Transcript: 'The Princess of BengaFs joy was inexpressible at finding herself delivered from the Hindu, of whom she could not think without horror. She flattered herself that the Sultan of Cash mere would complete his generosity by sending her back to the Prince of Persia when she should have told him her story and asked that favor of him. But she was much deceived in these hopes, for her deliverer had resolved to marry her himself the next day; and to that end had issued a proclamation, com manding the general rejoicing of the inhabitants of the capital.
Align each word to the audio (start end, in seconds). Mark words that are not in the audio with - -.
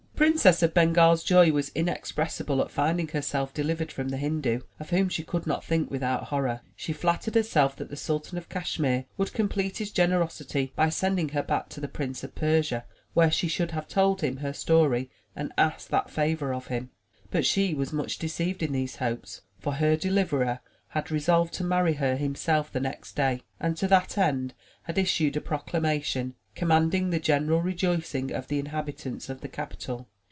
'The 0.21 0.25
Princess 0.27 0.61
of 0.61 0.75
BengaFs 0.75 1.25
joy 1.25 1.51
was 1.51 1.71
inexpressible 1.73 2.61
at 2.61 2.69
finding 2.69 3.07
herself 3.07 3.55
delivered 3.55 3.91
from 3.91 4.09
the 4.09 4.17
Hindu, 4.17 4.59
of 4.79 4.91
whom 4.91 5.09
she 5.09 5.23
could 5.23 5.47
not 5.47 5.65
think 5.65 5.89
without 5.89 6.25
horror. 6.25 6.61
She 6.75 6.93
flattered 6.93 7.33
herself 7.33 7.75
that 7.77 7.89
the 7.89 7.95
Sultan 7.95 8.37
of 8.37 8.47
Cash 8.47 8.77
mere 8.77 9.05
would 9.17 9.33
complete 9.33 9.77
his 9.79 9.89
generosity 9.91 10.73
by 10.75 10.89
sending 10.89 11.29
her 11.29 11.41
back 11.41 11.69
to 11.69 11.79
the 11.81 11.87
Prince 11.87 12.23
of 12.23 12.35
Persia 12.35 12.85
when 13.15 13.31
she 13.31 13.47
should 13.47 13.71
have 13.71 13.87
told 13.87 14.21
him 14.21 14.37
her 14.37 14.53
story 14.53 15.09
and 15.35 15.51
asked 15.57 15.89
that 15.89 16.11
favor 16.11 16.53
of 16.53 16.67
him. 16.67 16.91
But 17.31 17.43
she 17.43 17.73
was 17.73 17.91
much 17.91 18.19
deceived 18.19 18.61
in 18.61 18.73
these 18.73 18.97
hopes, 18.97 19.41
for 19.59 19.73
her 19.73 19.95
deliverer 19.95 20.59
had 20.89 21.09
resolved 21.09 21.55
to 21.55 21.63
marry 21.63 21.93
her 21.93 22.15
himself 22.15 22.71
the 22.71 22.79
next 22.79 23.15
day; 23.15 23.41
and 23.59 23.75
to 23.77 23.87
that 23.87 24.19
end 24.19 24.53
had 24.83 24.99
issued 24.99 25.35
a 25.35 25.41
proclamation, 25.41 26.35
com 26.55 26.67
manding 26.69 27.09
the 27.09 27.19
general 27.19 27.61
rejoicing 27.61 28.29
of 28.31 28.49
the 28.49 28.59
inhabitants 28.59 29.27
of 29.29 29.39
the 29.41 29.47
capital. 29.47 30.07